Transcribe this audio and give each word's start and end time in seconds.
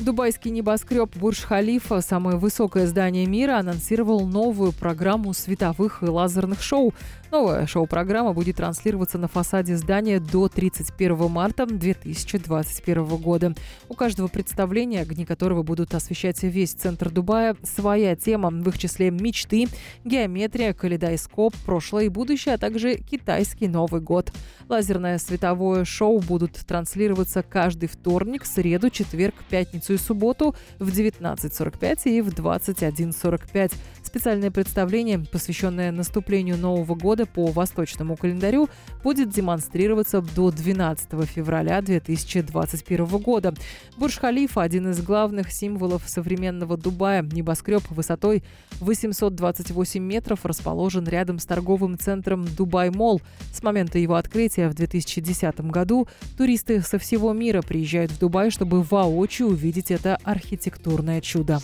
Дубайский 0.00 0.52
небоскреб 0.52 1.16
Бурж-Халифа, 1.16 2.00
самое 2.02 2.36
высокое 2.36 2.86
здание 2.86 3.26
мира, 3.26 3.58
анонсировал 3.58 4.24
новую 4.26 4.72
программу 4.72 5.34
световых 5.34 6.04
и 6.04 6.06
лазерных 6.06 6.62
шоу. 6.62 6.94
Новая 7.32 7.66
шоу-программа 7.66 8.32
будет 8.32 8.56
транслироваться 8.56 9.18
на 9.18 9.26
фасаде 9.26 9.76
здания 9.76 10.20
до 10.20 10.48
31 10.48 11.28
марта 11.28 11.66
2021 11.66 13.04
года. 13.16 13.54
У 13.88 13.94
каждого 13.94 14.28
представления, 14.28 15.02
огни 15.02 15.26
которого 15.26 15.64
будут 15.64 15.94
освещать 15.94 16.42
весь 16.44 16.72
центр 16.72 17.10
Дубая, 17.10 17.56
своя 17.64 18.14
тема, 18.14 18.50
в 18.50 18.68
их 18.68 18.78
числе 18.78 19.10
мечты, 19.10 19.66
геометрия, 20.04 20.72
калейдоскоп, 20.74 21.54
прошлое 21.66 22.04
и 22.04 22.08
будущее, 22.08 22.54
а 22.54 22.58
также 22.58 22.96
китайский 22.98 23.66
Новый 23.66 24.00
год. 24.00 24.32
Лазерное 24.68 25.18
световое 25.18 25.84
шоу 25.84 26.20
будут 26.20 26.52
транслироваться 26.52 27.42
каждый 27.42 27.88
вторник, 27.88 28.46
среду, 28.46 28.90
четверг, 28.90 29.34
пятницу 29.50 29.87
и 29.92 29.98
субботу 29.98 30.54
в 30.78 30.88
19.45 30.88 32.02
и 32.04 32.20
в 32.20 32.28
21.45. 32.28 33.72
Специальное 34.08 34.50
представление, 34.50 35.18
посвященное 35.18 35.92
наступлению 35.92 36.56
Нового 36.56 36.94
года 36.94 37.26
по 37.26 37.48
восточному 37.48 38.16
календарю, 38.16 38.70
будет 39.04 39.28
демонстрироваться 39.28 40.22
до 40.22 40.50
12 40.50 41.28
февраля 41.28 41.82
2021 41.82 43.04
года. 43.18 43.52
Бурж-Халифа– 43.98 44.62
один 44.62 44.88
из 44.92 45.02
главных 45.02 45.52
символов 45.52 46.04
современного 46.06 46.78
Дубая. 46.78 47.22
Небоскреб 47.22 47.82
высотой 47.90 48.42
828 48.80 50.02
метров 50.02 50.46
расположен 50.46 51.06
рядом 51.06 51.38
с 51.38 51.44
торговым 51.44 51.98
центром 51.98 52.46
Дубай-Молл. 52.46 53.20
С 53.52 53.62
момента 53.62 53.98
его 53.98 54.14
открытия 54.14 54.70
в 54.70 54.74
2010 54.74 55.60
году 55.66 56.08
туристы 56.38 56.80
со 56.80 56.98
всего 56.98 57.34
мира 57.34 57.60
приезжают 57.60 58.10
в 58.12 58.18
Дубай, 58.18 58.50
чтобы 58.50 58.82
воочию 58.82 59.48
увидеть 59.48 59.90
это 59.90 60.18
архитектурное 60.24 61.20
чудо. 61.20 61.60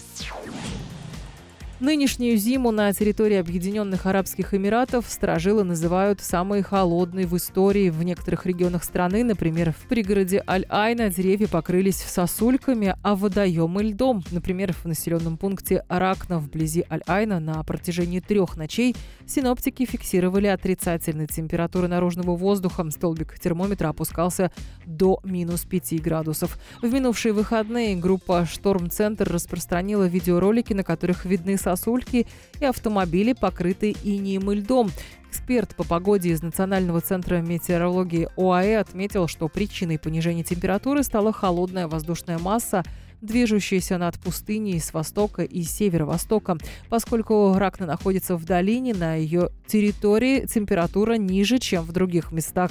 Нынешнюю 1.80 2.36
зиму 2.36 2.70
на 2.70 2.92
территории 2.92 3.36
Объединенных 3.36 4.06
Арабских 4.06 4.54
Эмиратов 4.54 5.06
сторожилы 5.08 5.64
называют 5.64 6.20
самой 6.20 6.62
холодной 6.62 7.26
в 7.26 7.36
истории. 7.36 7.90
В 7.90 8.04
некоторых 8.04 8.46
регионах 8.46 8.84
страны, 8.84 9.24
например, 9.24 9.72
в 9.72 9.88
пригороде 9.88 10.40
Аль-Айна, 10.46 11.10
деревья 11.10 11.48
покрылись 11.48 11.96
сосульками, 11.96 12.94
а 13.02 13.16
водоемы 13.16 13.82
льдом. 13.82 14.22
Например, 14.30 14.72
в 14.72 14.84
населенном 14.84 15.36
пункте 15.36 15.84
Аракна 15.88 16.38
вблизи 16.38 16.84
Аль-Айна 16.88 17.40
на 17.40 17.60
протяжении 17.64 18.20
трех 18.20 18.56
ночей 18.56 18.94
синоптики 19.26 19.84
фиксировали 19.84 20.46
отрицательные 20.46 21.26
температуры 21.26 21.88
наружного 21.88 22.36
воздуха. 22.36 22.88
Столбик 22.88 23.36
термометра 23.40 23.88
опускался 23.88 24.52
до 24.86 25.18
минус 25.24 25.64
5 25.64 26.00
градусов. 26.00 26.56
В 26.82 26.92
минувшие 26.92 27.32
выходные 27.32 27.96
группа 27.96 28.46
«Шторм-центр» 28.46 29.28
распространила 29.28 30.04
видеоролики, 30.04 30.72
на 30.72 30.84
которых 30.84 31.24
видны 31.24 31.56
сосульки 31.64 32.26
и 32.60 32.64
автомобили, 32.64 33.32
покрытые 33.32 33.96
инеем 34.04 34.50
и 34.50 34.56
льдом. 34.56 34.90
Эксперт 35.34 35.74
по 35.74 35.82
погоде 35.82 36.30
из 36.30 36.42
Национального 36.42 37.00
центра 37.00 37.40
метеорологии 37.40 38.28
ОАЭ 38.36 38.78
отметил, 38.78 39.26
что 39.26 39.48
причиной 39.48 39.98
понижения 39.98 40.44
температуры 40.44 41.02
стала 41.02 41.32
холодная 41.32 41.88
воздушная 41.88 42.38
масса, 42.38 42.84
движущаяся 43.20 43.98
над 43.98 44.16
пустыней 44.20 44.78
с 44.78 44.94
востока 44.94 45.42
и 45.42 45.62
северо-востока. 45.62 46.56
Поскольку 46.88 47.54
Ракна 47.56 47.84
находится 47.84 48.36
в 48.36 48.44
долине, 48.44 48.94
на 48.94 49.16
ее 49.16 49.50
территории 49.66 50.46
температура 50.46 51.14
ниже, 51.14 51.58
чем 51.58 51.82
в 51.82 51.90
других 51.90 52.30
местах. 52.30 52.70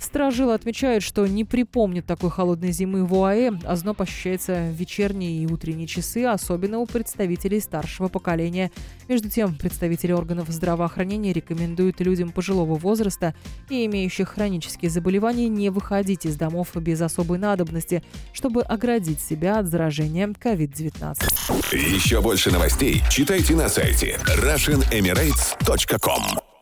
Стражил 0.00 0.50
отмечают, 0.50 1.02
что 1.02 1.26
не 1.26 1.44
припомнят 1.44 2.04
такой 2.04 2.28
холодной 2.28 2.72
зимы 2.72 3.06
в 3.06 3.14
ОАЭ. 3.14 3.52
Озноб 3.64 4.02
ощущается 4.02 4.68
в 4.70 4.74
вечерние 4.74 5.42
и 5.42 5.46
утренние 5.46 5.86
часы, 5.86 6.24
особенно 6.24 6.78
у 6.78 6.86
представителей 6.86 7.60
старшего 7.60 8.08
поколения. 8.08 8.70
Между 9.08 9.30
тем, 9.30 9.54
представители 9.54 10.12
органов 10.12 10.48
здравоохранения 10.48 11.32
рекомендуют 11.32 11.93
людям 12.00 12.30
пожилого 12.30 12.74
возраста 12.74 13.34
и 13.68 13.84
имеющих 13.86 14.30
хронические 14.30 14.90
заболевания 14.90 15.48
не 15.48 15.70
выходить 15.70 16.26
из 16.26 16.36
домов 16.36 16.68
без 16.74 17.00
особой 17.00 17.38
надобности, 17.38 18.02
чтобы 18.32 18.62
оградить 18.62 19.20
себя 19.20 19.58
от 19.58 19.68
заражения 19.68 20.28
COVID-19. 20.28 21.72
Еще 21.72 22.20
больше 22.20 22.50
новостей 22.50 23.02
читайте 23.10 23.54
на 23.54 23.68
сайте 23.68 24.18
RussianEmirates.com 24.26 26.53